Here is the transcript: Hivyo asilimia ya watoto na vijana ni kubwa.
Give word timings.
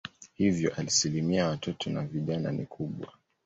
Hivyo 0.33 0.73
asilimia 0.75 1.39
ya 1.39 1.47
watoto 1.49 1.89
na 1.89 2.01
vijana 2.03 2.51
ni 2.51 2.65
kubwa. 2.65 3.11